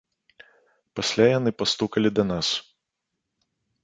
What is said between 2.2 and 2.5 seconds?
да нас.